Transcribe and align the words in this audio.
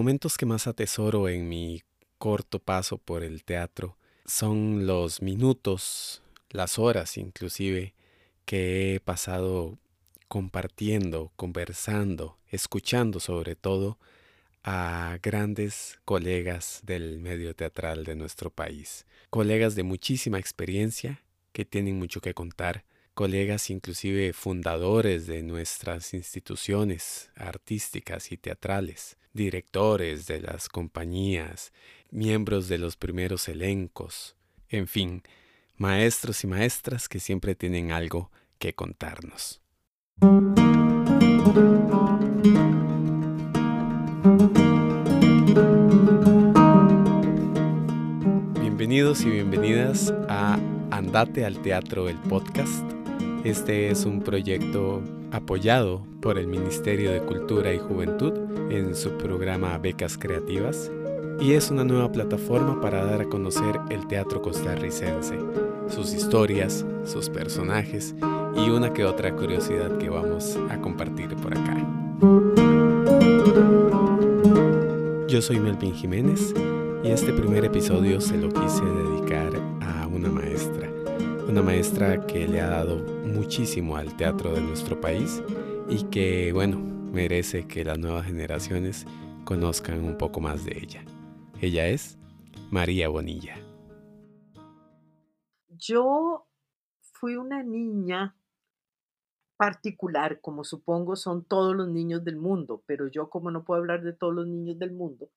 momentos 0.00 0.38
que 0.38 0.46
más 0.46 0.66
atesoro 0.66 1.28
en 1.28 1.46
mi 1.46 1.82
corto 2.16 2.58
paso 2.58 2.96
por 2.96 3.22
el 3.22 3.44
teatro 3.44 3.98
son 4.24 4.86
los 4.86 5.20
minutos, 5.20 6.22
las 6.48 6.78
horas 6.78 7.18
inclusive, 7.18 7.92
que 8.46 8.94
he 8.94 9.00
pasado 9.00 9.78
compartiendo, 10.26 11.32
conversando, 11.36 12.38
escuchando 12.48 13.20
sobre 13.20 13.56
todo 13.56 13.98
a 14.64 15.18
grandes 15.22 15.98
colegas 16.06 16.80
del 16.82 17.20
medio 17.20 17.54
teatral 17.54 18.04
de 18.04 18.14
nuestro 18.14 18.48
país, 18.48 19.04
colegas 19.28 19.74
de 19.74 19.82
muchísima 19.82 20.38
experiencia 20.38 21.22
que 21.52 21.66
tienen 21.66 21.98
mucho 21.98 22.22
que 22.22 22.32
contar, 22.32 22.86
colegas 23.12 23.68
inclusive 23.68 24.32
fundadores 24.32 25.26
de 25.26 25.42
nuestras 25.42 26.14
instituciones 26.14 27.30
artísticas 27.34 28.32
y 28.32 28.38
teatrales, 28.38 29.18
directores 29.32 30.26
de 30.26 30.40
las 30.40 30.68
compañías, 30.68 31.72
miembros 32.10 32.68
de 32.68 32.78
los 32.78 32.96
primeros 32.96 33.48
elencos, 33.48 34.36
en 34.68 34.88
fin, 34.88 35.22
maestros 35.76 36.44
y 36.44 36.46
maestras 36.46 37.08
que 37.08 37.20
siempre 37.20 37.54
tienen 37.54 37.92
algo 37.92 38.30
que 38.58 38.74
contarnos. 38.74 39.60
Bienvenidos 48.60 49.22
y 49.22 49.30
bienvenidas 49.30 50.12
a 50.28 50.58
Andate 50.90 51.44
al 51.44 51.60
Teatro, 51.62 52.08
el 52.08 52.18
podcast. 52.18 52.84
Este 53.44 53.90
es 53.90 54.04
un 54.04 54.20
proyecto 54.20 55.02
apoyado 55.32 56.06
por 56.20 56.38
el 56.38 56.46
Ministerio 56.46 57.12
de 57.12 57.20
Cultura 57.20 57.72
y 57.72 57.78
Juventud 57.78 58.32
en 58.70 58.94
su 58.94 59.10
programa 59.16 59.78
Becas 59.78 60.18
Creativas 60.18 60.90
y 61.40 61.52
es 61.52 61.70
una 61.70 61.84
nueva 61.84 62.12
plataforma 62.12 62.80
para 62.80 63.04
dar 63.04 63.22
a 63.22 63.28
conocer 63.28 63.80
el 63.88 64.06
teatro 64.06 64.42
costarricense, 64.42 65.38
sus 65.88 66.12
historias, 66.12 66.84
sus 67.04 67.30
personajes 67.30 68.14
y 68.54 68.70
una 68.70 68.92
que 68.92 69.04
otra 69.04 69.34
curiosidad 69.34 69.96
que 69.98 70.10
vamos 70.10 70.58
a 70.68 70.80
compartir 70.80 71.34
por 71.36 71.56
acá. 71.56 71.76
Yo 75.28 75.40
soy 75.40 75.60
Melvin 75.60 75.94
Jiménez 75.94 76.54
y 77.02 77.08
este 77.08 77.32
primer 77.32 77.64
episodio 77.64 78.20
se 78.20 78.36
lo 78.36 78.48
quise 78.48 78.84
dedicar 78.84 79.52
a 79.80 80.06
una 80.08 80.28
maestra, 80.28 80.90
una 81.48 81.62
maestra 81.62 82.26
que 82.26 82.46
le 82.46 82.60
ha 82.60 82.68
dado 82.68 83.09
muchísimo 83.24 83.96
al 83.96 84.16
teatro 84.16 84.52
de 84.52 84.60
nuestro 84.60 85.00
país 85.00 85.42
y 85.88 86.04
que, 86.04 86.52
bueno, 86.52 86.78
merece 86.78 87.66
que 87.66 87.84
las 87.84 87.98
nuevas 87.98 88.26
generaciones 88.26 89.06
conozcan 89.44 90.04
un 90.04 90.16
poco 90.16 90.40
más 90.40 90.64
de 90.64 90.78
ella. 90.78 91.04
Ella 91.60 91.88
es 91.88 92.18
María 92.70 93.08
Bonilla. 93.08 93.56
Yo 95.68 96.46
fui 97.00 97.36
una 97.36 97.62
niña 97.62 98.36
particular, 99.56 100.40
como 100.40 100.64
supongo 100.64 101.16
son 101.16 101.44
todos 101.44 101.76
los 101.76 101.88
niños 101.88 102.24
del 102.24 102.36
mundo, 102.36 102.82
pero 102.86 103.08
yo 103.08 103.28
como 103.28 103.50
no 103.50 103.62
puedo 103.62 103.80
hablar 103.80 104.02
de 104.02 104.14
todos 104.14 104.34
los 104.34 104.46
niños 104.46 104.78
del 104.78 104.92
mundo, 104.92 105.28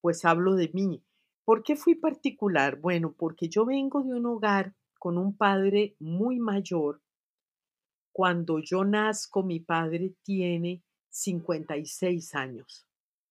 pues 0.00 0.24
hablo 0.24 0.54
de 0.54 0.70
mí. 0.74 1.04
¿Por 1.44 1.62
qué 1.62 1.76
fui 1.76 1.94
particular? 1.94 2.80
Bueno, 2.80 3.14
porque 3.16 3.48
yo 3.48 3.64
vengo 3.64 4.02
de 4.02 4.14
un 4.14 4.26
hogar 4.26 4.74
con 4.98 5.18
un 5.18 5.36
padre 5.36 5.94
muy 6.00 6.40
mayor. 6.40 7.00
Cuando 8.14 8.60
yo 8.60 8.84
nazco, 8.84 9.42
mi 9.42 9.58
padre 9.58 10.14
tiene 10.22 10.84
56 11.10 12.36
años. 12.36 12.86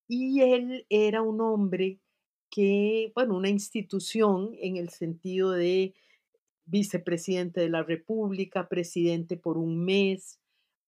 Y 0.09 0.41
él 0.41 0.85
era 0.90 1.22
un 1.22 1.40
hombre 1.40 2.02
que, 2.50 3.13
bueno, 3.16 3.38
una 3.38 3.47
institución 3.47 4.52
en 4.59 4.75
el 4.75 4.90
sentido 4.90 5.52
de 5.52 5.94
vicepresidente 6.66 7.62
de 7.62 7.69
la 7.69 7.84
República, 7.84 8.68
presidente 8.68 9.38
por 9.38 9.57
un 9.57 9.85
mes, 9.85 10.41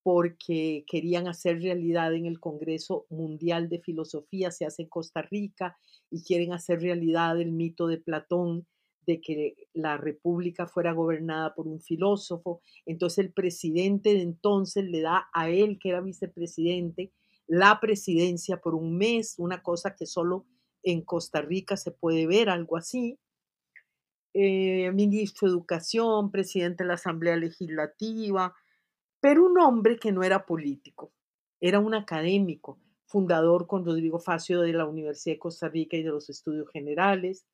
porque 0.04 0.84
querían 0.88 1.30
hacer 1.30 1.62
realidad 1.62 2.14
en 2.16 2.26
el 2.26 2.42
Congreso 2.42 3.06
Mundial 3.10 3.70
de 3.70 3.80
Filosofía, 3.80 4.52
se 4.52 4.66
hace 4.66 4.82
en 4.82 4.90
Costa 4.90 5.22
Rica, 5.22 5.78
y 6.12 6.22
quieren 6.22 6.52
hacer 6.52 6.82
realidad 6.82 7.40
el 7.40 7.54
mito 7.54 7.88
de 7.88 7.98
Platón 7.98 8.68
de 9.06 9.22
que 9.22 9.56
la 9.74 9.98
República 9.98 10.68
fuera 10.68 10.94
gobernada 10.94 11.54
por 11.56 11.68
un 11.68 11.82
filósofo. 11.82 12.62
Entonces 12.86 13.26
el 13.26 13.34
presidente 13.34 14.14
de 14.14 14.22
entonces 14.22 14.86
le 14.86 15.02
da 15.02 15.28
a 15.34 15.50
él, 15.50 15.80
que 15.80 15.90
era 15.90 16.02
vicepresidente, 16.02 17.12
la 17.48 17.80
presidencia 17.80 18.58
por 18.58 18.76
un 18.76 18.98
mes, 18.98 19.36
una 19.38 19.62
cosa 19.62 19.96
que 19.96 20.06
solo 20.06 20.46
en 20.84 21.02
Costa 21.02 21.42
Rica 21.42 21.78
se 21.78 21.92
puede 21.92 22.28
ver 22.28 22.50
algo 22.50 22.78
así. 22.78 23.20
Eh, 24.34 24.92
ministro 24.92 25.48
de 25.48 25.54
Educación, 25.54 26.32
presidente 26.32 26.84
de 26.84 26.90
la 26.90 26.96
Asamblea 26.96 27.38
Legislativa, 27.38 28.54
pero 29.22 29.46
un 29.46 29.58
hombre 29.60 29.98
que 29.98 30.12
no 30.12 30.24
era 30.24 30.46
político, 30.46 31.14
era 31.62 31.80
un 31.80 31.96
académico, 31.96 32.80
fundador 33.06 33.66
con 33.66 33.86
Rodrigo 33.86 34.20
Facio 34.20 34.62
de 34.62 34.74
la 34.74 34.86
Universidad 34.86 35.36
de 35.36 35.40
Costa 35.40 35.70
Rica 35.70 35.96
y 35.96 36.04
de 36.04 36.10
los 36.10 36.30
Estudios 36.30 36.70
Generales, 36.70 37.46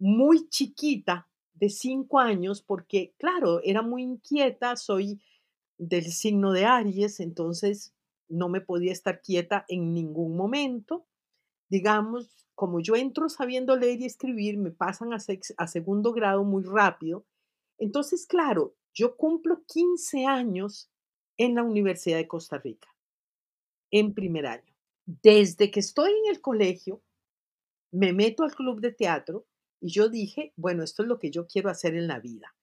muy 0.00 0.48
chiquita 0.48 1.28
de 1.52 1.68
cinco 1.68 2.18
años 2.18 2.62
porque, 2.62 3.14
claro, 3.16 3.60
era 3.62 3.80
muy 3.82 4.02
inquieta, 4.02 4.74
soy 4.74 5.22
del 5.78 6.06
signo 6.06 6.50
de 6.50 6.64
Aries, 6.64 7.20
entonces 7.20 7.94
no 8.28 8.48
me 8.48 8.60
podía 8.60 8.90
estar 8.90 9.20
quieta 9.20 9.64
en 9.68 9.94
ningún 9.94 10.36
momento. 10.36 11.06
Digamos, 11.68 12.44
como 12.56 12.80
yo 12.80 12.96
entro 12.96 13.28
sabiendo 13.28 13.76
leer 13.76 14.00
y 14.00 14.06
escribir, 14.06 14.58
me 14.58 14.72
pasan 14.72 15.12
a, 15.12 15.66
segundo 15.68 16.12
grado 16.12 16.42
muy 16.42 16.64
rápido. 16.64 17.24
Entonces, 17.78 18.26
claro, 18.26 18.74
yo 18.94 19.16
cumplo 19.16 19.64
15 19.66 20.24
años 20.24 20.90
en 21.36 21.56
la 21.56 21.64
Universidad 21.64 22.16
de 22.16 22.28
Costa 22.28 22.58
Rica, 22.58 22.88
en 23.90 24.14
primer 24.14 24.46
año. 24.46 24.72
Desde 25.04 25.70
que 25.70 25.80
estoy 25.80 26.12
en 26.12 26.30
el 26.30 26.40
colegio, 26.40 27.02
me 27.90 28.12
meto 28.12 28.44
al 28.44 28.54
club 28.54 28.80
de 28.80 28.92
teatro 28.92 29.46
y 29.80 29.90
yo 29.90 30.08
dije, 30.08 30.52
bueno, 30.56 30.82
esto 30.82 31.02
es 31.02 31.08
lo 31.08 31.18
que 31.18 31.30
yo 31.30 31.46
quiero 31.46 31.70
hacer 31.70 31.94
en 31.94 32.06
la 32.06 32.20
vida. 32.20 32.54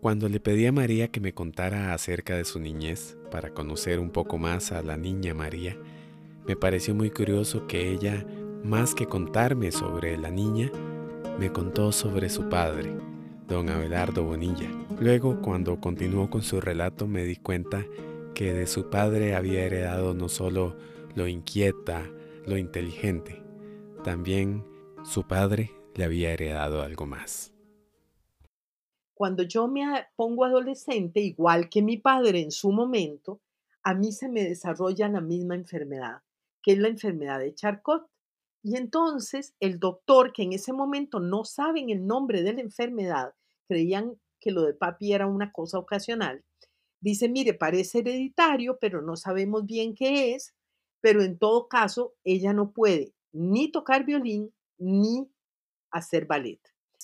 Cuando 0.00 0.28
le 0.28 0.40
pedí 0.40 0.66
a 0.66 0.72
María 0.72 1.08
que 1.08 1.20
me 1.20 1.32
contara 1.32 1.94
acerca 1.94 2.36
de 2.36 2.44
su 2.44 2.60
niñez 2.60 3.16
para 3.30 3.54
conocer 3.54 3.98
un 3.98 4.10
poco 4.10 4.38
más 4.38 4.70
a 4.72 4.82
la 4.82 4.96
niña 4.96 5.34
María, 5.34 5.76
me 6.46 6.54
pareció 6.54 6.94
muy 6.94 7.10
curioso 7.10 7.66
que 7.66 7.90
ella, 7.90 8.24
más 8.62 8.94
que 8.94 9.06
contarme 9.06 9.72
sobre 9.72 10.16
la 10.16 10.30
niña, 10.30 10.70
me 11.40 11.52
contó 11.52 11.90
sobre 11.90 12.28
su 12.28 12.48
padre, 12.48 12.94
don 13.48 13.70
Abelardo 13.70 14.24
Bonilla. 14.24 14.68
Luego, 15.00 15.40
cuando 15.40 15.80
continuó 15.80 16.28
con 16.30 16.42
su 16.42 16.60
relato, 16.60 17.06
me 17.06 17.24
di 17.24 17.36
cuenta 17.36 17.84
que 18.34 18.52
de 18.52 18.66
su 18.66 18.90
padre 18.90 19.34
había 19.34 19.64
heredado 19.64 20.14
no 20.14 20.28
solo 20.28 20.76
lo 21.14 21.26
inquieta, 21.26 22.02
lo 22.44 22.58
inteligente, 22.58 23.42
también 24.04 24.64
su 25.04 25.26
padre 25.26 25.72
le 25.94 26.04
había 26.04 26.32
heredado 26.32 26.82
algo 26.82 27.06
más. 27.06 27.52
cuando 29.14 29.44
yo 29.44 29.66
me 29.66 29.84
pongo 30.14 30.44
adolescente, 30.44 31.20
igual 31.20 31.70
que 31.70 31.80
mi 31.80 31.96
padre 31.96 32.42
en 32.42 32.50
su 32.50 32.70
momento, 32.70 33.40
a 33.82 33.94
mí 33.94 34.12
se 34.12 34.28
me 34.28 34.42
desarrolla 34.42 35.08
la 35.08 35.22
misma 35.22 35.54
enfermedad, 35.54 36.20
que 36.62 36.72
es 36.72 36.78
la 36.78 36.88
enfermedad 36.88 37.38
de 37.38 37.54
Charcot. 37.54 38.10
Y 38.66 38.74
entonces 38.76 39.54
el 39.60 39.78
doctor, 39.78 40.32
que 40.32 40.42
en 40.42 40.52
ese 40.52 40.72
momento 40.72 41.20
no 41.20 41.44
saben 41.44 41.88
el 41.88 42.04
nombre 42.04 42.42
de 42.42 42.52
la 42.52 42.62
enfermedad, 42.62 43.32
creían 43.68 44.20
que 44.40 44.50
lo 44.50 44.62
de 44.62 44.74
papi 44.74 45.12
era 45.12 45.28
una 45.28 45.52
cosa 45.52 45.78
ocasional, 45.78 46.42
dice, 47.00 47.28
mire, 47.28 47.54
parece 47.54 48.00
hereditario, 48.00 48.76
pero 48.80 49.02
no 49.02 49.14
sabemos 49.14 49.66
bien 49.66 49.94
qué 49.94 50.34
es, 50.34 50.52
pero 51.00 51.22
en 51.22 51.38
todo 51.38 51.68
caso, 51.68 52.14
ella 52.24 52.52
no 52.52 52.72
puede 52.72 53.12
ni 53.30 53.70
tocar 53.70 54.04
violín 54.04 54.52
ni 54.78 55.30
hacer 55.92 56.26
ballet. 56.26 56.58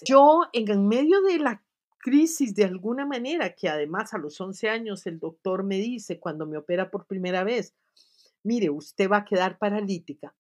Yo, 0.05 0.41
en 0.53 0.88
medio 0.88 1.23
de 1.23 1.38
la 1.38 1.62
crisis 1.99 2.56
de 2.56 2.64
alguna 2.64 3.06
manera, 3.06 3.55
que 3.55 3.69
además 3.69 4.12
a 4.14 4.19
los 4.19 4.41
11 4.41 4.69
años 4.69 5.06
el 5.06 5.20
doctor 5.20 5.62
me 5.62 5.76
dice 5.76 6.19
cuando 6.19 6.44
me 6.44 6.59
opera 6.59 6.91
por 6.91 7.06
primera 7.06 7.44
vez, 7.44 7.73
mire, 8.43 8.69
usted 8.69 9.09
va 9.09 9.19
a 9.19 9.25
quedar 9.25 9.59
paralítica 9.59 10.35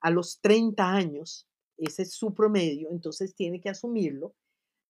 a 0.00 0.10
los 0.10 0.40
30 0.40 0.92
años, 0.92 1.48
ese 1.76 2.02
es 2.02 2.14
su 2.14 2.34
promedio, 2.34 2.90
entonces 2.90 3.34
tiene 3.34 3.60
que 3.60 3.70
asumirlo. 3.70 4.34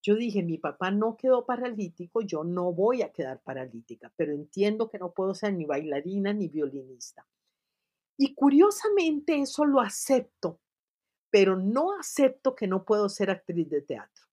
Yo 0.03 0.17
dije, 0.17 0.43
mi 0.43 0.59
papá 0.59 0.91
no 0.91 1.17
quedó 1.17 1.45
paralítico, 1.45 2.23
yo 2.23 2.43
no 2.43 2.73
voy 2.73 3.03
a 3.03 3.13
quedar 3.13 3.43
paralítica, 3.43 4.13
pero 4.17 4.33
entiendo 4.33 4.89
que 4.89 4.99
no 4.99 5.13
puedo 5.13 5.35
ser 5.35 5.53
ni 5.55 5.67
bailarina 5.67 6.33
ni 6.33 6.49
violinista. 6.49 7.27
Y 8.17 8.35
curiosamente 8.35 9.39
eso 9.41 9.65
lo 9.65 9.81
acepto, 9.81 10.61
pero 11.31 11.57
no 11.57 11.99
acepto 11.99 12.55
que 12.55 12.67
no 12.67 12.85
puedo 12.85 13.09
ser 13.09 13.31
actriz 13.31 13.69
de 13.69 13.83
teatro. 13.83 14.27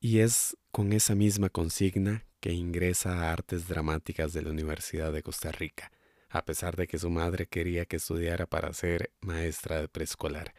Y 0.00 0.20
es 0.20 0.56
con 0.70 0.92
esa 0.92 1.14
misma 1.14 1.50
consigna 1.50 2.24
que 2.40 2.52
ingresa 2.52 3.12
a 3.12 3.32
Artes 3.32 3.68
Dramáticas 3.68 4.32
de 4.32 4.42
la 4.42 4.50
Universidad 4.50 5.12
de 5.12 5.22
Costa 5.22 5.52
Rica, 5.52 5.92
a 6.30 6.44
pesar 6.44 6.76
de 6.76 6.86
que 6.86 6.98
su 6.98 7.10
madre 7.10 7.46
quería 7.46 7.84
que 7.84 7.96
estudiara 7.96 8.46
para 8.46 8.72
ser 8.72 9.10
maestra 9.20 9.80
de 9.80 9.88
preescolar. 9.88 10.54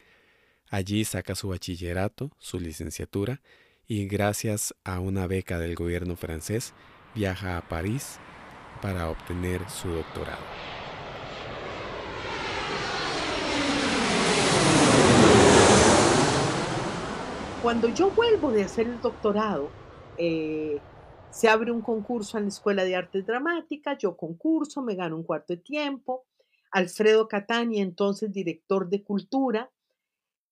Allí 0.68 1.04
saca 1.04 1.34
su 1.34 1.48
bachillerato, 1.48 2.30
su 2.38 2.60
licenciatura, 2.60 3.40
y 3.86 4.06
gracias 4.06 4.74
a 4.84 5.00
una 5.00 5.26
beca 5.26 5.58
del 5.58 5.74
gobierno 5.74 6.16
francés 6.16 6.72
viaja 7.14 7.56
a 7.58 7.68
París 7.68 8.18
para 8.80 9.10
obtener 9.10 9.68
su 9.68 9.88
doctorado. 9.88 10.42
Cuando 17.62 17.88
yo 17.88 18.10
vuelvo 18.10 18.50
de 18.50 18.64
hacer 18.64 18.86
el 18.88 19.00
doctorado, 19.00 19.70
eh, 20.18 20.80
se 21.32 21.48
abre 21.48 21.72
un 21.72 21.80
concurso 21.80 22.36
en 22.36 22.44
la 22.44 22.48
Escuela 22.48 22.84
de 22.84 22.94
Artes 22.94 23.26
Dramáticas, 23.26 23.98
yo 23.98 24.16
concurso, 24.16 24.82
me 24.82 24.94
gano 24.94 25.16
un 25.16 25.22
cuarto 25.22 25.54
de 25.54 25.58
tiempo. 25.58 26.26
Alfredo 26.70 27.26
Catani, 27.26 27.80
entonces 27.80 28.32
director 28.32 28.88
de 28.88 29.02
Cultura 29.02 29.70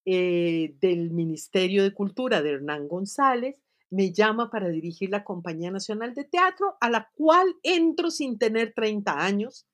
eh, 0.04 0.74
del 0.80 1.10
Ministerio 1.10 1.82
de 1.82 1.92
Cultura 1.92 2.42
de 2.42 2.52
Hernán 2.52 2.88
González, 2.88 3.56
me 3.90 4.12
llama 4.12 4.50
para 4.50 4.68
dirigir 4.68 5.10
la 5.10 5.24
Compañía 5.24 5.70
Nacional 5.70 6.14
de 6.14 6.24
Teatro, 6.24 6.76
a 6.80 6.88
la 6.88 7.10
cual 7.14 7.54
entro 7.62 8.10
sin 8.10 8.38
tener 8.38 8.72
30 8.74 9.12
años 9.18 9.66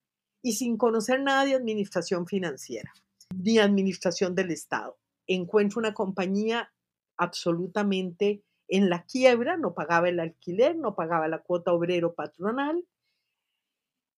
y 0.43 0.55
sin 0.55 0.77
conocer 0.77 1.23
nada 1.23 1.45
de 1.45 1.55
administración 1.55 2.27
financiera 2.27 2.93
ni 3.35 3.59
administración 3.59 4.35
del 4.35 4.51
Estado. 4.51 4.99
Encuentro 5.27 5.79
una 5.79 5.95
compañía 5.95 6.73
absolutamente 7.17 8.43
en 8.69 8.91
la 8.91 9.05
quiebra, 9.05 9.57
no 9.57 9.75
pagaba 9.75 10.09
el 10.09 10.21
alquiler, 10.21 10.77
no 10.77 10.95
pagaba 10.95 11.29
la 11.29 11.43
cuota 11.43 11.73
obrero 11.73 12.15
patronal. 12.15 12.87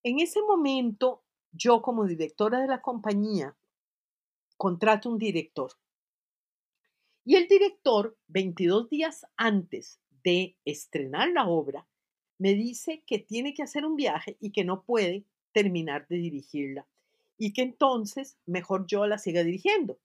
En 0.02 0.20
ese 0.20 0.40
momento, 0.42 1.22
yo 1.52 1.82
como 1.82 2.06
directora 2.06 2.60
de 2.60 2.68
la 2.68 2.80
compañía, 2.80 3.56
contrato 4.56 5.10
un 5.10 5.18
director. 5.18 5.72
Y 7.24 7.36
el 7.36 7.46
director, 7.46 8.16
22 8.28 8.88
días 8.88 9.26
antes 9.36 10.00
de 10.24 10.56
estrenar 10.64 11.30
la 11.30 11.46
obra, 11.46 11.86
me 12.38 12.54
dice 12.54 13.02
que 13.06 13.18
tiene 13.18 13.52
que 13.52 13.62
hacer 13.62 13.84
un 13.84 13.96
viaje 13.96 14.36
y 14.40 14.52
que 14.52 14.64
no 14.64 14.82
puede 14.82 15.24
terminar 15.52 16.06
de 16.08 16.16
dirigirla. 16.16 16.86
Y 17.36 17.52
que 17.52 17.62
entonces 17.62 18.38
mejor 18.46 18.86
yo 18.86 19.06
la 19.06 19.18
siga 19.18 19.44
dirigiendo 19.44 19.98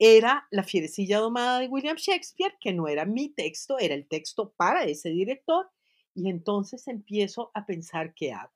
era 0.00 0.48
La 0.50 0.64
fierecilla 0.64 1.18
domada 1.18 1.60
de 1.60 1.68
William 1.68 1.96
Shakespeare, 1.96 2.56
que 2.58 2.72
no 2.72 2.88
era 2.88 3.04
mi 3.04 3.28
texto, 3.28 3.78
era 3.78 3.94
el 3.94 4.08
texto 4.08 4.54
para 4.56 4.84
ese 4.84 5.10
director, 5.10 5.70
y 6.14 6.30
entonces 6.30 6.88
empiezo 6.88 7.50
a 7.52 7.66
pensar 7.66 8.14
qué 8.14 8.32
hago. 8.32 8.52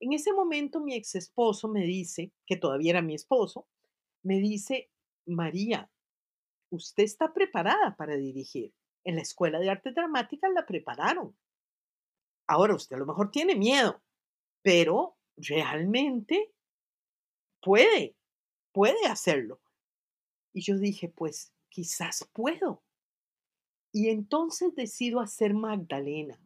En 0.00 0.14
ese 0.14 0.32
momento 0.32 0.80
mi 0.80 0.94
ex 0.94 1.14
esposo 1.14 1.68
me 1.68 1.82
dice, 1.82 2.32
que 2.46 2.56
todavía 2.56 2.92
era 2.92 3.02
mi 3.02 3.14
esposo, 3.14 3.68
me 4.22 4.38
dice, 4.38 4.90
María, 5.26 5.90
usted 6.70 7.02
está 7.02 7.34
preparada 7.34 7.94
para 7.94 8.16
dirigir. 8.16 8.72
En 9.04 9.16
la 9.16 9.22
Escuela 9.22 9.58
de 9.58 9.68
Arte 9.68 9.92
Dramática 9.92 10.48
la 10.48 10.64
prepararon. 10.64 11.36
Ahora 12.46 12.74
usted 12.74 12.96
a 12.96 12.98
lo 12.98 13.06
mejor 13.06 13.30
tiene 13.30 13.54
miedo, 13.56 14.00
pero 14.62 15.18
realmente 15.36 16.50
puede, 17.60 18.16
puede 18.72 19.06
hacerlo. 19.06 19.60
Y 20.58 20.60
yo 20.60 20.76
dije, 20.76 21.08
pues 21.08 21.52
quizás 21.68 22.28
puedo. 22.32 22.82
Y 23.92 24.08
entonces 24.08 24.74
decido 24.74 25.20
hacer 25.20 25.54
Magdalena, 25.54 26.36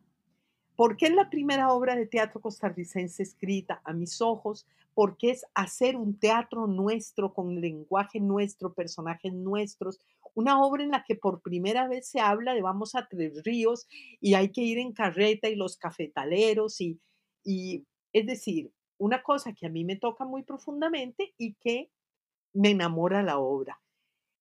porque 0.76 1.06
es 1.06 1.14
la 1.14 1.30
primera 1.30 1.72
obra 1.72 1.96
de 1.96 2.04
teatro 2.04 2.42
costarricense 2.42 3.22
escrita 3.22 3.80
a 3.86 3.94
mis 3.94 4.20
ojos, 4.20 4.66
porque 4.92 5.30
es 5.30 5.46
hacer 5.54 5.96
un 5.96 6.18
teatro 6.18 6.66
nuestro, 6.66 7.32
con 7.32 7.58
lenguaje 7.58 8.20
nuestro, 8.20 8.74
personajes 8.74 9.32
nuestros, 9.32 9.98
una 10.34 10.62
obra 10.62 10.84
en 10.84 10.90
la 10.90 11.04
que 11.04 11.14
por 11.14 11.40
primera 11.40 11.88
vez 11.88 12.06
se 12.06 12.20
habla 12.20 12.52
de 12.52 12.60
vamos 12.60 12.94
a 12.94 13.08
Tres 13.08 13.42
Ríos 13.42 13.86
y 14.20 14.34
hay 14.34 14.50
que 14.52 14.60
ir 14.60 14.76
en 14.76 14.92
carreta 14.92 15.48
y 15.48 15.56
los 15.56 15.78
cafetaleros 15.78 16.82
y, 16.82 17.00
y 17.44 17.86
es 18.12 18.26
decir, 18.26 18.74
una 18.98 19.22
cosa 19.22 19.54
que 19.54 19.64
a 19.64 19.70
mí 19.70 19.86
me 19.86 19.96
toca 19.96 20.26
muy 20.26 20.42
profundamente 20.42 21.32
y 21.38 21.54
que 21.54 21.90
me 22.52 22.72
enamora 22.72 23.22
la 23.22 23.38
obra. 23.38 23.80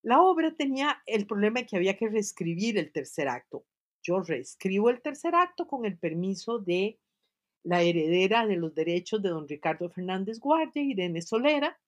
La 0.03 0.22
obra 0.22 0.55
tenía 0.55 1.01
el 1.05 1.27
problema 1.27 1.60
de 1.60 1.67
que 1.67 1.77
había 1.77 1.98
que 1.98 2.10
reescribir 2.10 2.77
el 2.77 2.91
tercer 2.91 3.27
acto. 3.27 3.65
Yo 4.03 4.22
reescribo 4.22 4.89
el 4.89 5.01
tercer 5.01 5.36
acto 5.36 5.67
con 5.67 5.86
el 5.86 5.98
permiso 5.98 6.58
de 6.58 7.00
la 7.63 7.84
heredera 7.84 8.48
de 8.48 8.55
los 8.55 8.74
derechos 8.74 9.22
de 9.22 9.29
don 9.29 9.48
Ricardo 9.48 9.89
Fernández 9.89 10.39
Guardia, 10.39 10.81
Irene 10.81 11.22
Solera, 11.22 11.79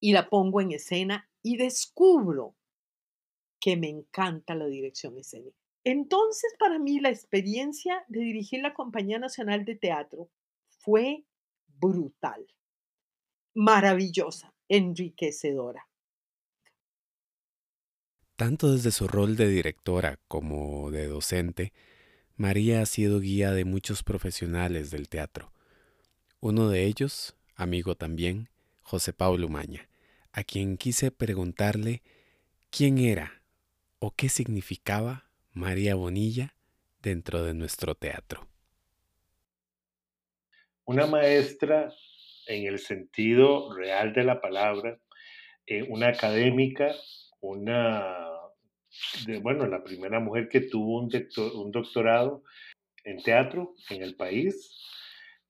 y 0.00 0.12
la 0.12 0.28
pongo 0.28 0.60
en 0.60 0.72
escena 0.72 1.28
y 1.42 1.56
descubro 1.56 2.56
que 3.60 3.76
me 3.76 3.88
encanta 3.88 4.54
la 4.54 4.66
dirección 4.66 5.16
escénica. 5.18 5.56
Entonces, 5.84 6.54
para 6.58 6.78
mí, 6.78 7.00
la 7.00 7.08
experiencia 7.08 8.04
de 8.08 8.20
dirigir 8.20 8.60
la 8.60 8.74
Compañía 8.74 9.18
Nacional 9.18 9.64
de 9.64 9.76
Teatro 9.76 10.30
fue 10.68 11.24
brutal, 11.66 12.46
maravillosa, 13.54 14.54
enriquecedora. 14.68 15.87
Tanto 18.38 18.70
desde 18.70 18.92
su 18.92 19.08
rol 19.08 19.34
de 19.34 19.48
directora 19.48 20.20
como 20.28 20.92
de 20.92 21.08
docente, 21.08 21.72
María 22.36 22.80
ha 22.80 22.86
sido 22.86 23.18
guía 23.18 23.50
de 23.50 23.64
muchos 23.64 24.04
profesionales 24.04 24.92
del 24.92 25.08
teatro. 25.08 25.50
Uno 26.38 26.68
de 26.68 26.84
ellos, 26.84 27.36
amigo 27.56 27.96
también, 27.96 28.48
José 28.82 29.12
Pablo 29.12 29.48
Maña, 29.48 29.88
a 30.30 30.44
quien 30.44 30.76
quise 30.76 31.10
preguntarle 31.10 32.02
quién 32.70 32.98
era 32.98 33.42
o 33.98 34.12
qué 34.12 34.28
significaba 34.28 35.24
María 35.52 35.96
Bonilla 35.96 36.54
dentro 37.02 37.42
de 37.42 37.54
nuestro 37.54 37.96
teatro. 37.96 38.46
Una 40.84 41.08
maestra 41.08 41.92
en 42.46 42.68
el 42.68 42.78
sentido 42.78 43.74
real 43.74 44.12
de 44.12 44.22
la 44.22 44.40
palabra, 44.40 45.00
eh, 45.66 45.82
una 45.90 46.06
académica 46.06 46.94
una, 47.40 48.28
bueno, 49.42 49.66
la 49.66 49.82
primera 49.84 50.20
mujer 50.20 50.48
que 50.48 50.60
tuvo 50.60 51.00
un, 51.00 51.10
un 51.54 51.70
doctorado 51.70 52.42
en 53.04 53.22
teatro 53.22 53.74
en 53.90 54.02
el 54.02 54.16
país, 54.16 54.76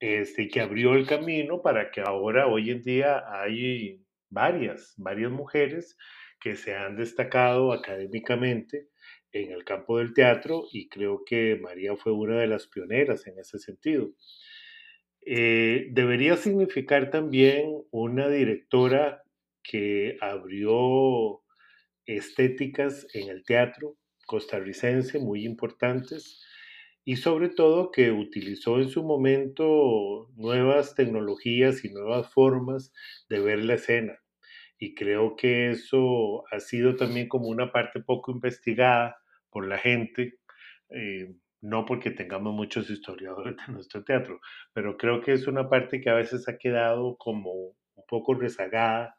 este, 0.01 0.49
que 0.49 0.61
abrió 0.61 0.95
el 0.95 1.07
camino 1.07 1.61
para 1.61 1.91
que 1.91 2.01
ahora, 2.01 2.47
hoy 2.47 2.71
en 2.71 2.83
día, 2.83 3.25
hay 3.29 4.01
varias, 4.31 4.95
varias 4.97 5.31
mujeres 5.33 5.97
que 6.41 6.55
se 6.55 6.75
han 6.75 6.97
destacado 6.97 7.73
académicamente 7.73 8.89
en 9.33 9.53
el 9.53 9.65
campo 9.65 9.99
del 9.99 10.15
teatro 10.15 10.65
y 10.73 10.89
creo 10.89 11.25
que 11.25 11.59
María 11.61 11.97
fue 11.97 12.13
una 12.13 12.39
de 12.41 12.47
las 12.47 12.67
pioneras 12.67 13.27
en 13.27 13.39
ese 13.39 13.59
sentido. 13.59 14.11
Eh, 15.23 15.89
debería 15.91 16.37
significar 16.37 17.11
también 17.11 17.83
una 17.91 18.29
directora 18.29 19.23
que 19.63 20.17
abrió 20.21 21.43
estéticas 22.17 23.07
en 23.15 23.29
el 23.29 23.45
teatro, 23.45 23.97
costarricense 24.27 25.19
muy 25.19 25.45
importantes 25.45 26.43
y 27.05 27.17
sobre 27.17 27.49
todo 27.49 27.91
que 27.91 28.11
utilizó 28.11 28.79
en 28.79 28.89
su 28.89 29.03
momento 29.03 30.29
nuevas 30.37 30.95
tecnologías 30.95 31.85
y 31.85 31.91
nuevas 31.91 32.33
formas 32.33 32.93
de 33.29 33.41
ver 33.41 33.65
la 33.65 33.75
escena. 33.75 34.19
Y 34.79 34.95
creo 34.95 35.37
que 35.37 35.71
eso 35.71 36.45
ha 36.53 36.61
sido 36.61 36.97
también 36.97 37.29
como 37.29 37.49
una 37.49 37.73
parte 37.73 38.01
poco 38.01 38.31
investigada 38.33 39.17
por 39.51 39.67
la 39.67 39.79
gente, 39.79 40.39
eh, 40.91 41.35
no 41.61 41.85
porque 41.85 42.11
tengamos 42.11 42.55
muchos 42.55 42.89
historiadores 42.91 43.57
de 43.67 43.73
nuestro 43.73 44.05
teatro, 44.05 44.41
pero 44.73 44.97
creo 44.97 45.21
que 45.23 45.33
es 45.33 45.47
una 45.47 45.69
parte 45.69 46.01
que 46.01 46.11
a 46.11 46.15
veces 46.15 46.49
ha 46.49 46.59
quedado 46.59 47.17
como 47.19 47.53
un 47.53 48.05
poco 48.07 48.35
rezagada 48.35 49.18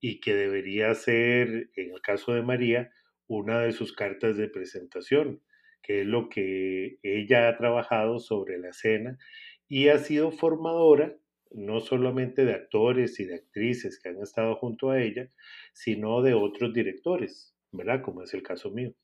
y 0.00 0.20
que 0.20 0.34
debería 0.34 0.94
ser, 0.94 1.70
en 1.74 1.92
el 1.92 2.00
caso 2.00 2.34
de 2.34 2.42
María, 2.42 2.92
una 3.26 3.60
de 3.60 3.72
sus 3.72 3.92
cartas 3.92 4.36
de 4.36 4.48
presentación 4.48 5.42
que 5.86 6.00
es 6.00 6.06
lo 6.06 6.28
que 6.28 6.98
ella 7.04 7.48
ha 7.48 7.56
trabajado 7.56 8.18
sobre 8.18 8.58
la 8.58 8.70
escena 8.70 9.18
y 9.68 9.88
ha 9.88 9.98
sido 9.98 10.32
formadora 10.32 11.16
no 11.52 11.80
solamente 11.80 12.44
de 12.44 12.54
actores 12.54 13.20
y 13.20 13.24
de 13.24 13.36
actrices 13.36 14.00
que 14.00 14.08
han 14.08 14.20
estado 14.20 14.56
junto 14.56 14.90
a 14.90 15.00
ella, 15.00 15.30
sino 15.72 16.22
de 16.22 16.34
otros 16.34 16.74
directores, 16.74 17.54
¿verdad? 17.70 18.02
Como 18.02 18.24
es 18.24 18.34
el 18.34 18.42
caso 18.42 18.72
mío. 18.72 18.94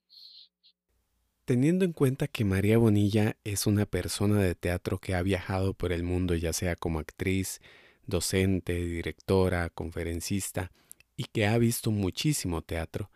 Teniendo 1.44 1.84
en 1.84 1.92
cuenta 1.92 2.26
que 2.26 2.44
María 2.44 2.78
Bonilla 2.78 3.36
es 3.44 3.68
una 3.68 3.86
persona 3.86 4.42
de 4.42 4.56
teatro 4.56 4.98
que 4.98 5.14
ha 5.14 5.22
viajado 5.22 5.74
por 5.74 5.92
el 5.92 6.02
mundo, 6.02 6.34
ya 6.34 6.52
sea 6.52 6.74
como 6.74 6.98
actriz, 6.98 7.60
docente, 8.06 8.74
directora, 8.74 9.70
conferencista, 9.70 10.72
y 11.16 11.24
que 11.24 11.46
ha 11.46 11.58
visto 11.58 11.90
muchísimo 11.90 12.62
teatro, 12.62 13.10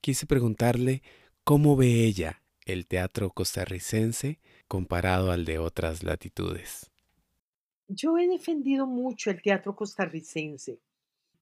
quise 0.00 0.26
preguntarle 0.26 1.02
cómo 1.44 1.76
ve 1.76 2.04
ella 2.04 2.42
el 2.64 2.86
teatro 2.86 3.30
costarricense 3.30 4.40
comparado 4.68 5.30
al 5.30 5.44
de 5.44 5.58
otras 5.58 6.02
latitudes? 6.02 6.90
Yo 7.88 8.16
he 8.18 8.26
defendido 8.26 8.86
mucho 8.86 9.30
el 9.30 9.42
teatro 9.42 9.76
costarricense 9.76 10.80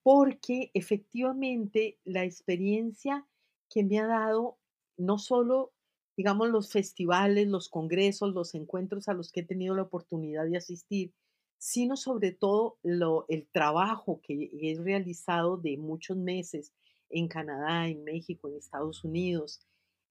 porque 0.03 0.71
efectivamente 0.75 1.99
la 2.05 2.25
experiencia 2.25 3.27
que 3.69 3.85
me 3.85 3.99
ha 3.99 4.07
dado 4.07 4.59
no 4.97 5.19
solo, 5.19 5.73
digamos, 6.17 6.49
los 6.49 6.73
festivales, 6.73 7.49
los 7.49 7.69
congresos, 7.69 8.35
los 8.35 8.55
encuentros 8.55 9.09
a 9.09 9.15
los 9.15 9.31
que 9.31 9.41
he 9.41 9.45
tenido 9.45 9.75
la 9.75 9.83
oportunidad 9.83 10.47
de 10.47 10.57
asistir, 10.57 11.13
sino 11.61 11.95
sobre 11.99 12.33
todo 12.33 12.79
el 12.83 13.47
trabajo 13.53 14.23
que 14.23 14.51
he 14.51 14.83
realizado 14.83 15.59
de 15.59 15.77
muchos 15.77 16.17
meses 16.17 16.73
en 17.11 17.29
Canadá, 17.29 17.87
en 17.87 18.03
México, 18.03 18.49
en 18.49 18.57
Estados 18.57 19.05
Unidos, 19.05 19.61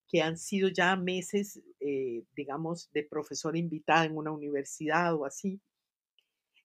que 0.08 0.22
han 0.22 0.38
sido 0.38 0.70
ya 0.70 0.96
meses, 0.96 1.60
eh, 1.80 2.24
digamos, 2.36 2.92
de 2.92 3.02
profesora 3.02 3.58
invitada 3.58 4.06
en 4.06 4.16
una 4.16 4.32
universidad 4.32 5.16
o 5.16 5.26
así, 5.26 5.60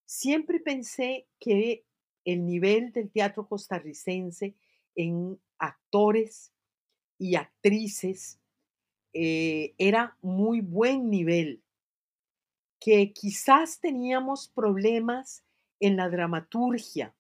siempre 0.05 0.61
pensé 0.61 1.29
que 1.41 1.87
el 2.27 2.45
nivel 2.45 2.93
del 2.93 3.11
teatro 3.11 3.49
costarricense 3.49 4.55
en 4.97 5.41
actores 5.57 6.53
y 7.19 7.37
actrices 7.37 8.39
eh, 9.15 9.75
era 9.79 10.19
muy 10.21 10.61
buen 10.61 11.09
nivel, 11.09 11.64
que 12.85 13.15
quizás 13.15 13.81
teníamos 13.81 14.49
problemas 14.49 15.43
en 15.81 15.97
la 15.97 16.11
dramaturgia, 16.11 17.15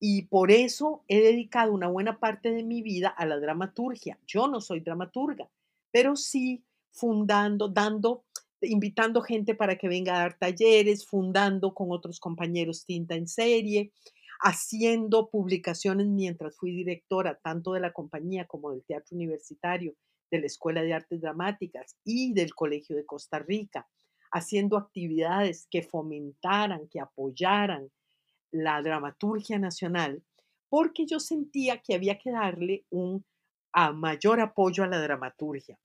y 0.00 0.22
por 0.22 0.50
eso 0.50 1.04
he 1.08 1.20
dedicado 1.20 1.72
una 1.72 1.88
buena 1.88 2.18
parte 2.18 2.50
de 2.50 2.62
mi 2.62 2.82
vida 2.82 3.08
a 3.08 3.26
la 3.26 3.38
dramaturgia. 3.38 4.18
Yo 4.26 4.46
no 4.48 4.60
soy 4.60 4.80
dramaturga, 4.80 5.50
pero 5.90 6.16
sí 6.16 6.64
fundando, 6.90 7.68
dando, 7.68 8.24
invitando 8.60 9.20
gente 9.20 9.54
para 9.54 9.76
que 9.76 9.88
venga 9.88 10.16
a 10.16 10.20
dar 10.20 10.38
talleres, 10.38 11.06
fundando 11.06 11.74
con 11.74 11.90
otros 11.90 12.20
compañeros 12.20 12.86
tinta 12.86 13.14
en 13.14 13.28
serie, 13.28 13.92
haciendo 14.40 15.28
publicaciones 15.28 16.06
mientras 16.06 16.56
fui 16.56 16.72
directora 16.72 17.38
tanto 17.42 17.72
de 17.72 17.80
la 17.80 17.92
compañía 17.92 18.46
como 18.46 18.70
del 18.70 18.84
Teatro 18.84 19.16
Universitario, 19.16 19.94
de 20.30 20.40
la 20.40 20.46
Escuela 20.46 20.82
de 20.82 20.94
Artes 20.94 21.20
Dramáticas 21.20 21.96
y 22.04 22.34
del 22.34 22.54
Colegio 22.54 22.96
de 22.96 23.06
Costa 23.06 23.38
Rica, 23.38 23.86
haciendo 24.36 24.76
actividades 24.76 25.66
que 25.70 25.82
fomentaran, 25.82 26.88
que 26.88 27.00
apoyaran 27.00 27.90
la 28.52 28.82
dramaturgia 28.82 29.58
nacional, 29.58 30.22
porque 30.68 31.06
yo 31.06 31.20
sentía 31.20 31.78
que 31.78 31.94
había 31.94 32.18
que 32.18 32.30
darle 32.30 32.84
un 32.90 33.24
a 33.72 33.92
mayor 33.92 34.40
apoyo 34.40 34.84
a 34.84 34.88
la 34.88 35.00
dramaturgia. 35.00 35.78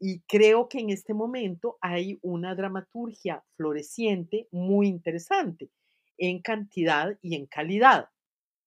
Y 0.00 0.20
creo 0.20 0.68
que 0.68 0.80
en 0.80 0.90
este 0.90 1.14
momento 1.14 1.78
hay 1.80 2.18
una 2.22 2.54
dramaturgia 2.54 3.44
floreciente 3.56 4.48
muy 4.50 4.86
interesante 4.88 5.70
en 6.18 6.40
cantidad 6.42 7.16
y 7.22 7.34
en 7.36 7.46
calidad. 7.46 8.08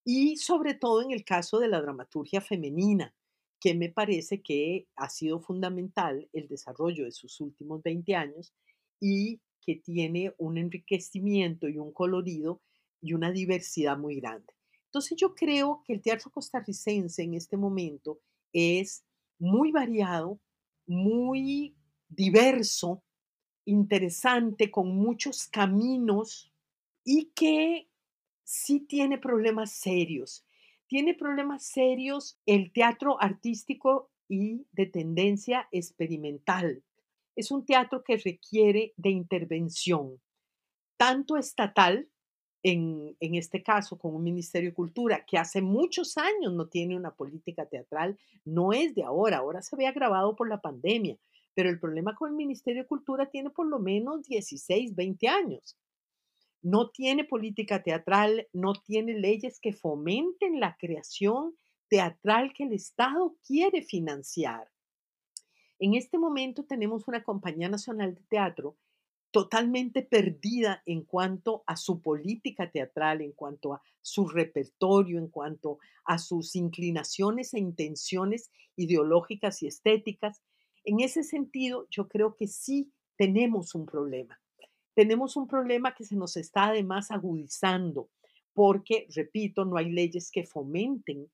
Y 0.06 0.38
sobre 0.38 0.74
todo 0.74 1.02
en 1.02 1.12
el 1.12 1.24
caso 1.24 1.60
de 1.60 1.68
la 1.68 1.82
dramaturgia 1.82 2.42
femenina, 2.42 3.14
que 3.60 3.74
me 3.74 3.90
parece 3.90 4.42
que 4.42 4.88
ha 4.96 5.10
sido 5.10 5.40
fundamental 5.40 6.30
el 6.34 6.48
desarrollo 6.48 7.06
de 7.06 7.12
sus 7.12 7.40
últimos 7.42 7.82
20 7.84 8.16
años 8.16 8.54
y 9.00 9.42
que 9.62 9.76
tiene 9.76 10.34
un 10.38 10.58
enriquecimiento 10.58 11.68
y 11.68 11.78
un 11.78 11.92
colorido 11.92 12.62
y 13.02 13.14
una 13.14 13.32
diversidad 13.32 13.98
muy 13.98 14.16
grande. 14.20 14.54
Entonces 14.86 15.18
yo 15.18 15.36
creo 15.36 15.84
que 15.86 15.94
el 15.94 16.02
teatro 16.02 16.32
costarricense 16.32 17.22
en 17.22 17.34
este 17.34 17.58
momento 17.58 18.20
es 18.54 19.04
muy 19.40 19.72
variado, 19.72 20.40
muy 20.88 21.76
diverso, 22.08 23.04
interesante, 23.66 24.72
con 24.72 24.96
muchos 24.96 25.48
caminos 25.48 26.52
y 27.04 27.32
que 27.36 27.90
sí 28.44 28.80
tiene 28.80 29.18
problemas 29.18 29.74
serios. 29.74 30.46
Tiene 30.88 31.14
problemas 31.14 31.66
serios 31.66 32.40
el 32.46 32.72
teatro 32.72 33.22
artístico 33.22 34.10
y 34.30 34.66
de 34.72 34.86
tendencia 34.86 35.68
experimental. 35.72 36.84
Es 37.38 37.52
un 37.52 37.68
teatro 37.68 38.04
que 38.04 38.18
requiere 38.18 38.94
de 38.98 39.12
intervención, 39.12 40.20
tanto 40.98 41.38
estatal 41.38 42.10
en, 42.64 43.16
este 43.20 43.62
caso 43.62 44.00
con 44.00 44.16
un 44.16 44.24
Ministerio 44.24 44.72
de 44.72 44.76
Cultura 44.76 45.24
que 45.24 45.38
hace 45.38 45.62
muchos 45.62 46.18
años 46.18 46.52
no 46.52 46.68
tiene 46.68 46.98
una 46.98 47.12
política 47.12 47.68
teatral, 47.68 48.18
no 48.44 48.74
es 48.74 48.96
de 48.96 49.04
ahora, 49.04 49.38
ahora 49.38 49.62
se 49.62 49.76
ve 49.76 49.86
agravado 49.86 50.36
por 50.36 50.50
la 50.50 50.60
pandemia, 50.60 51.16
pero 51.54 51.70
el 51.70 51.80
problema 51.80 52.16
con 52.16 52.32
el 52.32 52.36
Ministerio 52.36 52.82
de 52.82 52.88
Cultura 52.88 53.30
tiene 53.30 53.52
por 53.52 53.68
lo 53.68 53.78
menos 53.78 54.24
16, 54.24 54.96
20 54.96 55.28
años. 55.28 55.78
No 56.64 56.90
tiene 56.90 57.24
política 57.24 57.84
teatral, 57.84 58.48
no 58.52 58.74
tiene 58.74 59.14
leyes 59.14 59.60
que 59.60 59.74
fomenten 59.74 60.60
la 60.60 60.76
creación 60.76 61.56
teatral 61.88 62.52
que 62.52 62.64
el 62.64 62.74
Estado 62.74 63.36
quiere 63.46 63.84
financiar. 63.84 64.68
En 65.80 65.94
este 65.94 66.18
momento 66.18 66.66
tenemos 66.66 67.08
una 67.08 67.24
compañía 67.24 67.70
nacional 67.70 68.16
de 68.16 68.22
teatro 68.24 68.78
totalmente 69.32 70.02
perdida 70.02 70.82
en 70.86 71.04
cuanto 71.04 71.64
a 71.68 71.76
su 71.76 72.02
política 72.02 72.72
teatral, 72.72 73.22
en 73.22 73.34
cuanto 73.34 73.74
a 73.74 73.82
su 74.02 74.28
repertorio, 74.28 75.20
en 75.20 75.28
cuanto 75.28 75.80
a 76.06 76.18
sus 76.18 76.56
inclinaciones 76.56 77.54
e 77.54 77.60
intenciones 77.60 78.50
ideológicas 78.76 79.62
y 79.62 79.68
estéticas. 79.68 80.42
En 80.86 81.02
ese 81.02 81.24
sentido, 81.24 81.88
yo 81.90 82.08
creo 82.08 82.36
que 82.36 82.48
sí 82.48 82.92
tenemos 83.18 83.76
un 83.76 83.86
problema. 83.86 84.40
Tenemos 84.96 85.36
un 85.36 85.48
problema 85.48 85.94
que 85.94 86.06
se 86.06 86.16
nos 86.16 86.38
está 86.38 86.70
además 86.70 87.12
agudizando, 87.12 88.10
porque, 88.54 89.08
repito, 89.14 89.66
no 89.66 89.78
hay 89.78 89.92
leyes 89.92 90.32
que 90.32 90.44
fomenten, 90.46 91.30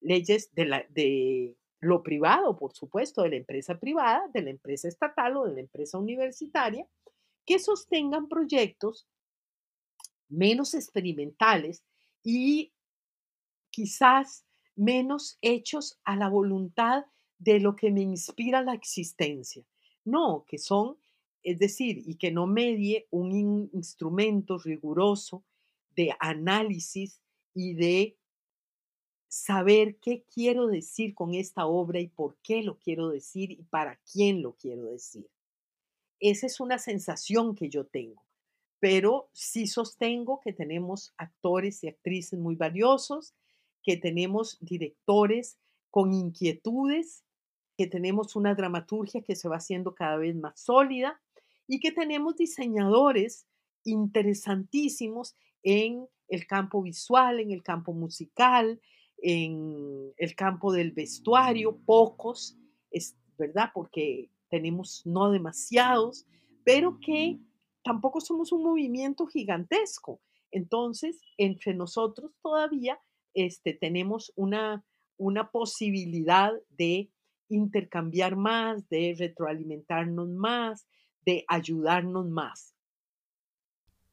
leyes 0.00 0.54
de, 0.54 0.66
la, 0.66 0.86
de 0.90 1.56
lo 1.80 2.02
privado, 2.02 2.56
por 2.56 2.72
supuesto, 2.72 3.22
de 3.22 3.30
la 3.30 3.36
empresa 3.36 3.78
privada, 3.78 4.22
de 4.32 4.42
la 4.42 4.50
empresa 4.50 4.88
estatal 4.88 5.36
o 5.36 5.44
de 5.44 5.54
la 5.54 5.60
empresa 5.60 5.98
universitaria, 5.98 6.86
que 7.44 7.58
sostengan 7.58 8.28
proyectos 8.28 9.06
menos 10.28 10.74
experimentales 10.74 11.82
y 12.22 12.72
quizás 13.70 14.44
menos 14.76 15.38
hechos 15.40 15.98
a 16.04 16.16
la 16.16 16.28
voluntad 16.28 17.04
de 17.38 17.60
lo 17.60 17.76
que 17.76 17.90
me 17.90 18.02
inspira 18.02 18.62
la 18.62 18.74
existencia. 18.74 19.64
No, 20.04 20.44
que 20.46 20.58
son, 20.58 20.96
es 21.42 21.58
decir, 21.58 22.02
y 22.06 22.16
que 22.16 22.30
no 22.30 22.46
medie 22.46 23.06
un 23.10 23.70
instrumento 23.72 24.58
riguroso 24.58 25.44
de 25.94 26.14
análisis 26.18 27.20
y 27.54 27.74
de 27.74 28.16
saber 29.28 29.96
qué 30.00 30.24
quiero 30.32 30.66
decir 30.66 31.14
con 31.14 31.34
esta 31.34 31.66
obra 31.66 32.00
y 32.00 32.08
por 32.08 32.36
qué 32.42 32.62
lo 32.62 32.78
quiero 32.78 33.08
decir 33.08 33.50
y 33.50 33.62
para 33.64 34.00
quién 34.10 34.42
lo 34.42 34.54
quiero 34.54 34.84
decir. 34.84 35.28
Esa 36.20 36.46
es 36.46 36.60
una 36.60 36.78
sensación 36.78 37.54
que 37.54 37.68
yo 37.68 37.84
tengo, 37.86 38.24
pero 38.80 39.28
sí 39.32 39.66
sostengo 39.66 40.40
que 40.40 40.52
tenemos 40.52 41.14
actores 41.16 41.84
y 41.84 41.88
actrices 41.88 42.38
muy 42.38 42.56
valiosos, 42.56 43.34
que 43.82 43.96
tenemos 43.96 44.58
directores 44.60 45.58
con 45.90 46.12
inquietudes 46.12 47.24
que 47.78 47.86
tenemos 47.86 48.34
una 48.34 48.56
dramaturgia 48.56 49.22
que 49.22 49.36
se 49.36 49.48
va 49.48 49.58
haciendo 49.58 49.94
cada 49.94 50.16
vez 50.16 50.34
más 50.34 50.60
sólida 50.60 51.20
y 51.68 51.78
que 51.78 51.92
tenemos 51.92 52.36
diseñadores 52.36 53.46
interesantísimos 53.84 55.36
en 55.62 56.08
el 56.26 56.46
campo 56.48 56.82
visual, 56.82 57.38
en 57.38 57.52
el 57.52 57.62
campo 57.62 57.92
musical, 57.92 58.80
en 59.22 60.12
el 60.16 60.34
campo 60.34 60.72
del 60.72 60.92
vestuario, 60.92 61.78
pocos, 61.84 62.56
es 62.90 63.16
verdad, 63.36 63.70
porque 63.74 64.30
tenemos 64.48 65.02
no 65.04 65.30
demasiados, 65.30 66.26
pero 66.64 66.98
que 67.00 67.38
tampoco 67.82 68.20
somos 68.20 68.52
un 68.52 68.62
movimiento 68.62 69.26
gigantesco. 69.26 70.20
Entonces, 70.50 71.20
entre 71.36 71.74
nosotros 71.74 72.32
todavía 72.42 72.98
este, 73.34 73.74
tenemos 73.74 74.32
una, 74.36 74.84
una 75.16 75.50
posibilidad 75.50 76.52
de 76.70 77.10
intercambiar 77.48 78.36
más, 78.36 78.88
de 78.88 79.14
retroalimentarnos 79.18 80.28
más, 80.28 80.86
de 81.24 81.44
ayudarnos 81.48 82.28
más. 82.28 82.74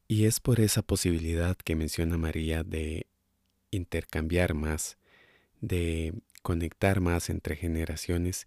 Y 0.08 0.26
es 0.26 0.40
por 0.40 0.60
esa 0.60 0.82
posibilidad 0.82 1.56
que 1.56 1.74
menciona 1.74 2.16
María 2.16 2.62
de 2.62 3.06
intercambiar 3.70 4.54
más, 4.54 4.98
de 5.60 6.14
conectar 6.42 7.00
más 7.00 7.30
entre 7.30 7.56
generaciones, 7.56 8.46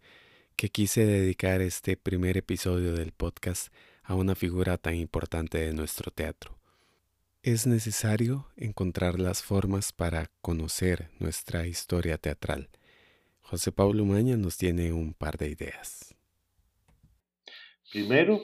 que 0.55 0.69
quise 0.69 1.05
dedicar 1.05 1.61
este 1.61 1.97
primer 1.97 2.37
episodio 2.37 2.93
del 2.93 3.11
podcast 3.11 3.73
a 4.03 4.15
una 4.15 4.35
figura 4.35 4.77
tan 4.77 4.95
importante 4.95 5.57
de 5.57 5.73
nuestro 5.73 6.11
teatro. 6.11 6.57
Es 7.43 7.65
necesario 7.67 8.47
encontrar 8.57 9.19
las 9.19 9.41
formas 9.41 9.93
para 9.93 10.29
conocer 10.41 11.09
nuestra 11.19 11.67
historia 11.67 12.17
teatral. 12.17 12.69
José 13.39 13.71
Pablo 13.71 14.03
Maña 14.03 14.35
nos 14.35 14.57
tiene 14.57 14.91
un 14.91 15.13
par 15.13 15.37
de 15.37 15.49
ideas. 15.49 16.13
Primero, 17.91 18.41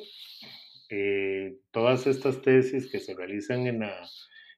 eh, 0.89 1.57
todas 1.71 2.07
estas 2.07 2.41
tesis 2.41 2.89
que 2.89 2.99
se 2.99 3.13
realizan 3.13 3.67
en, 3.67 3.83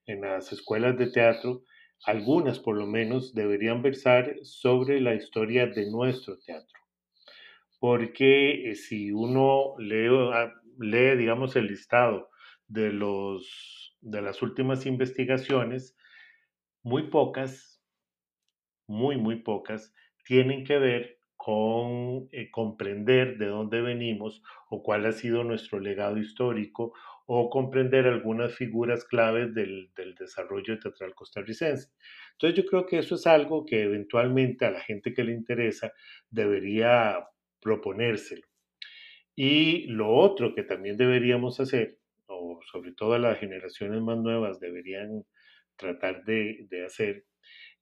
en 0.06 0.22
las 0.22 0.52
escuelas 0.54 0.98
de 0.98 1.08
teatro, 1.08 1.64
algunas 2.06 2.60
por 2.60 2.78
lo 2.78 2.86
menos 2.86 3.34
deberían 3.34 3.82
versar 3.82 4.36
sobre 4.44 5.02
la 5.02 5.16
historia 5.16 5.68
de 5.68 5.90
nuestro 5.90 6.38
teatro. 6.40 6.80
Porque 7.80 8.70
eh, 8.70 8.76
si 8.76 9.12
uno 9.12 9.76
lee, 9.78 10.08
ah, 10.34 10.54
lee, 10.80 11.16
digamos, 11.18 11.56
el 11.56 11.68
listado 11.68 12.30
de, 12.68 12.92
los, 12.92 13.96
de 14.02 14.22
las 14.22 14.42
últimas 14.42 14.86
investigaciones, 14.86 15.96
muy 16.84 17.10
pocas, 17.10 17.82
muy, 18.88 19.18
muy 19.18 19.42
pocas, 19.42 19.94
tienen 20.24 20.64
que 20.64 20.78
ver 20.80 21.20
con 21.36 22.28
eh, 22.32 22.50
comprender 22.52 23.38
de 23.38 23.48
dónde 23.48 23.82
venimos 23.82 24.44
o 24.70 24.84
cuál 24.84 25.06
ha 25.06 25.12
sido 25.12 25.44
nuestro 25.44 25.80
legado 25.80 26.18
histórico 26.18 26.94
o 27.28 27.50
comprender 27.50 28.08
algunas 28.08 28.56
figuras 28.56 29.06
claves 29.06 29.54
del, 29.54 29.92
del, 29.96 30.16
desarrollo 30.16 30.80
teatral 30.80 31.14
costarricense. 31.14 31.92
Entonces 32.32 32.64
yo 32.64 32.70
creo 32.70 32.86
que 32.86 32.98
eso 32.98 33.16
es 33.16 33.28
algo 33.28 33.66
que 33.66 33.84
eventualmente 33.84 34.66
a 34.66 34.72
la 34.72 34.82
gente 34.82 35.14
que 35.14 35.24
le 35.24 35.34
interesa 35.34 35.94
debería 36.30 37.28
proponérselo. 37.62 38.48
Y 39.36 39.86
lo 39.88 40.10
otro 40.10 40.56
que 40.56 40.64
también 40.64 40.98
deberíamos 40.98 41.60
hacer, 41.60 42.00
o 42.26 42.60
sobre 42.72 42.94
todo 42.94 43.20
las 43.20 43.38
generaciones 43.38 44.02
más 44.02 44.18
nuevas 44.18 44.60
deberían 44.60 45.24
tratar 45.76 46.24
de, 46.24 46.66
de 46.70 46.86
hacer, 46.86 47.26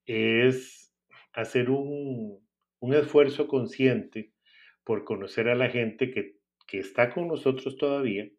es 0.05 0.91
hacer 1.33 1.69
un, 1.69 2.45
un 2.79 2.93
esfuerzo 2.93 3.47
consciente 3.47 4.31
por 4.83 5.03
conocer 5.05 5.49
a 5.49 5.55
la 5.55 5.69
gente 5.69 6.11
que, 6.11 6.35
está 6.77 7.13
con 7.13 7.29
nosotros 7.29 7.77
todavía 7.77 8.29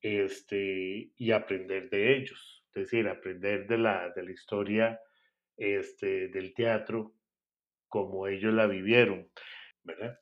este, 0.00 1.10
y 1.16 1.30
aprender 1.32 1.90
de 1.90 2.16
ellos, 2.16 2.64
es 2.74 2.84
decir, 2.84 3.08
aprender 3.08 3.66
de 3.66 3.78
la, 3.78 4.10
de 4.14 4.22
la 4.22 4.30
historia 4.30 5.00
este, 5.56 6.28
del 6.28 6.54
teatro 6.54 7.12
como 7.88 8.26
ellos 8.26 8.54
la 8.54 8.66
vivieron, 8.66 9.28
¿verdad? 9.82 10.18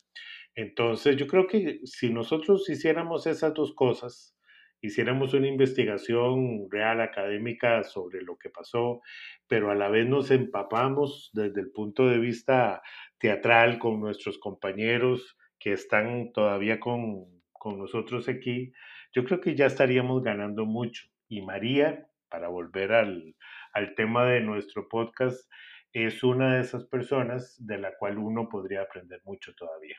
Entonces, 0.54 1.16
yo 1.16 1.26
creo 1.26 1.46
que 1.46 1.80
si 1.84 2.12
nosotros 2.12 2.68
hiciéramos 2.68 3.26
esas 3.26 3.54
dos 3.54 3.74
cosas, 3.74 4.36
hiciéramos 4.80 5.34
una 5.34 5.46
investigación 5.46 6.68
real 6.70 7.00
académica 7.00 7.84
sobre 7.84 8.22
lo 8.22 8.36
que 8.36 8.50
pasó, 8.50 9.00
pero 9.46 9.70
a 9.70 9.74
la 9.74 9.88
vez 9.88 10.06
nos 10.08 10.30
empapamos 10.30 11.30
desde 11.32 11.60
el 11.60 11.70
punto 11.70 12.08
de 12.08 12.18
vista 12.18 12.82
teatral 13.18 13.78
con 13.78 14.00
nuestros 14.00 14.38
compañeros 14.38 15.36
que 15.58 15.72
están 15.72 16.32
todavía 16.32 16.80
con, 16.80 17.26
con 17.52 17.78
nosotros 17.78 18.28
aquí, 18.28 18.72
yo 19.12 19.24
creo 19.24 19.40
que 19.40 19.54
ya 19.54 19.66
estaríamos 19.66 20.22
ganando 20.22 20.64
mucho. 20.66 21.08
Y 21.28 21.42
María, 21.42 22.08
para 22.28 22.48
volver 22.48 22.92
al, 22.92 23.34
al 23.72 23.94
tema 23.94 24.24
de 24.24 24.40
nuestro 24.40 24.88
podcast, 24.88 25.48
es 25.92 26.22
una 26.22 26.56
de 26.56 26.60
esas 26.62 26.84
personas 26.84 27.56
de 27.58 27.78
la 27.78 27.96
cual 27.98 28.18
uno 28.18 28.48
podría 28.48 28.82
aprender 28.82 29.20
mucho 29.24 29.54
todavía. 29.54 29.96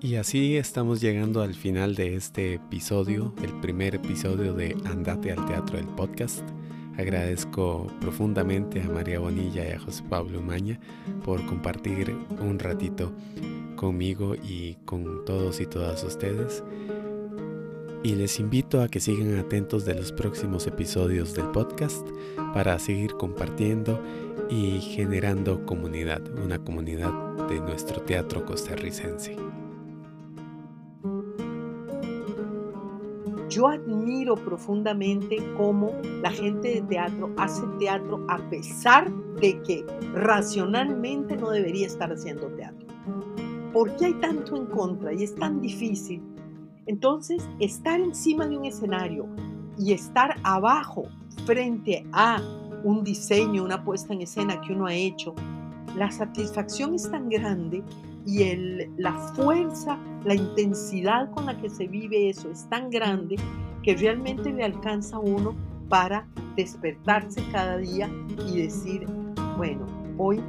Y 0.00 0.16
así 0.16 0.56
estamos 0.56 1.00
llegando 1.00 1.40
al 1.40 1.54
final 1.54 1.94
de 1.94 2.14
este 2.14 2.54
episodio, 2.54 3.34
el 3.42 3.58
primer 3.60 3.94
episodio 3.94 4.52
de 4.52 4.76
Andate 4.84 5.32
al 5.32 5.46
Teatro 5.46 5.78
del 5.78 5.88
podcast. 5.88 6.46
Agradezco 6.98 7.86
profundamente 8.00 8.82
a 8.82 8.88
María 8.88 9.18
Bonilla 9.18 9.66
y 9.66 9.72
a 9.72 9.78
José 9.78 10.04
Pablo 10.08 10.42
Maña 10.42 10.78
por 11.24 11.44
compartir 11.46 12.14
un 12.38 12.58
ratito 12.58 13.12
conmigo 13.74 14.34
y 14.34 14.74
con 14.84 15.24
todos 15.24 15.60
y 15.60 15.66
todas 15.66 16.02
ustedes. 16.04 16.62
Y 18.02 18.16
les 18.16 18.38
invito 18.38 18.82
a 18.82 18.88
que 18.88 19.00
sigan 19.00 19.38
atentos 19.38 19.86
de 19.86 19.94
los 19.94 20.12
próximos 20.12 20.66
episodios 20.66 21.34
del 21.34 21.46
podcast 21.46 22.06
para 22.52 22.78
seguir 22.78 23.14
compartiendo 23.14 23.98
y 24.50 24.80
generando 24.80 25.64
comunidad, 25.64 26.20
una 26.38 26.58
comunidad 26.58 27.12
de 27.48 27.60
nuestro 27.60 28.02
teatro 28.02 28.44
costarricense. 28.44 29.36
Yo 33.48 33.68
admiro 33.68 34.34
profundamente 34.34 35.36
cómo 35.56 35.92
la 36.22 36.30
gente 36.30 36.74
de 36.74 36.82
teatro 36.82 37.32
hace 37.36 37.62
teatro 37.78 38.26
a 38.28 38.38
pesar 38.50 39.10
de 39.40 39.62
que 39.62 39.84
racionalmente 40.12 41.36
no 41.36 41.50
debería 41.50 41.86
estar 41.86 42.12
haciendo 42.12 42.48
teatro. 42.48 42.83
¿Por 43.74 43.96
qué 43.96 44.06
hay 44.06 44.14
tanto 44.14 44.56
en 44.56 44.66
contra 44.66 45.12
y 45.12 45.24
es 45.24 45.34
tan 45.34 45.60
difícil? 45.60 46.22
Entonces, 46.86 47.42
estar 47.58 48.00
encima 48.00 48.46
de 48.46 48.56
un 48.56 48.66
escenario 48.66 49.26
y 49.76 49.92
estar 49.92 50.36
abajo 50.44 51.06
frente 51.44 52.06
a 52.12 52.40
un 52.84 53.02
diseño, 53.02 53.64
una 53.64 53.82
puesta 53.82 54.14
en 54.14 54.20
escena 54.20 54.60
que 54.60 54.72
uno 54.72 54.86
ha 54.86 54.94
hecho, 54.94 55.34
la 55.96 56.12
satisfacción 56.12 56.94
es 56.94 57.10
tan 57.10 57.28
grande 57.28 57.82
y 58.24 58.44
la 58.96 59.12
fuerza, 59.34 59.98
la 60.24 60.36
intensidad 60.36 61.32
con 61.32 61.46
la 61.46 61.60
que 61.60 61.68
se 61.68 61.88
vive 61.88 62.28
eso 62.28 62.48
es 62.52 62.68
tan 62.68 62.90
grande 62.90 63.34
que 63.82 63.96
realmente 63.96 64.52
le 64.52 64.62
alcanza 64.62 65.16
a 65.16 65.18
uno 65.18 65.52
para 65.88 66.28
despertarse 66.54 67.42
cada 67.50 67.78
día 67.78 68.08
y 68.48 68.62
decir, 68.62 69.04
bueno, 69.56 69.84
hoy, 70.16 70.40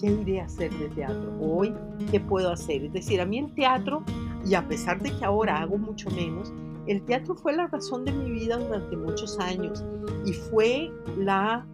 ¿qué 0.00 0.06
iré 0.06 0.40
a 0.40 0.44
hacer 0.44 0.72
de 0.78 0.88
teatro? 0.90 1.32
Hoy, 1.40 1.74
¿qué 2.10 2.20
puedo 2.20 2.50
hacer? 2.50 2.84
Es 2.84 2.92
decir, 2.92 3.20
a 3.20 3.26
mí 3.26 3.38
el 3.38 3.52
teatro, 3.54 4.02
y 4.44 4.54
a 4.54 4.66
pesar 4.68 5.00
de 5.00 5.10
que 5.10 5.24
ahora 5.24 5.60
hago 5.60 5.78
mucho 5.78 6.10
menos, 6.10 6.52
el 6.86 7.02
teatro 7.02 7.34
fue 7.34 7.54
la 7.54 7.66
razón 7.66 8.04
de 8.04 8.12
mi 8.12 8.30
vida 8.30 8.58
durante 8.58 8.96
muchos 8.96 9.38
años 9.38 9.82
y 10.26 10.32
fue 10.32 10.90
la, 11.16 11.66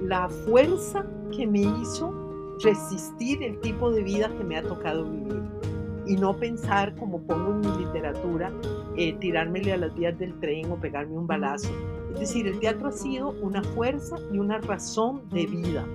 la 0.00 0.28
fuerza 0.28 1.04
que 1.36 1.46
me 1.46 1.60
hizo 1.60 2.56
resistir 2.64 3.42
el 3.42 3.60
tipo 3.60 3.90
de 3.90 4.02
vida 4.02 4.28
que 4.36 4.44
me 4.44 4.56
ha 4.56 4.62
tocado 4.62 5.04
vivir 5.04 5.42
y 6.06 6.16
no 6.16 6.36
pensar, 6.36 6.94
como 6.96 7.20
pongo 7.22 7.52
en 7.52 7.60
mi 7.60 7.84
literatura, 7.84 8.50
eh, 8.96 9.12
tirármele 9.20 9.72
a 9.74 9.76
las 9.76 9.94
vías 9.94 10.18
del 10.18 10.38
tren 10.40 10.72
o 10.72 10.76
pegarme 10.76 11.16
un 11.16 11.26
balazo. 11.26 11.70
Es 12.14 12.20
decir, 12.20 12.46
el 12.48 12.58
teatro 12.58 12.88
ha 12.88 12.92
sido 12.92 13.30
una 13.42 13.62
fuerza 13.62 14.16
y 14.32 14.38
una 14.38 14.58
razón 14.58 15.28
de 15.28 15.46
vida 15.46 15.86